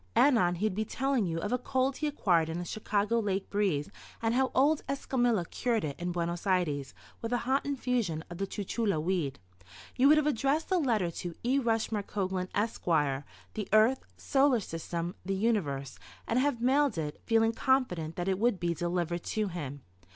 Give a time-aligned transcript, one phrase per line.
[0.15, 3.51] Anon he would be telling you of a cold he acquired in a Chicago lake
[3.51, 8.39] breeze and how old Escamila cured it in Buenos Ayres with a hot infusion of
[8.39, 9.37] the chuchula weed.
[9.95, 11.59] You would have addressed a letter to "E.
[11.59, 12.85] Rushmore Coglan, Esq.,
[13.53, 18.59] the Earth, Solar System, the Universe," and have mailed it, feeling confident that it would
[18.59, 19.83] be delivered to him.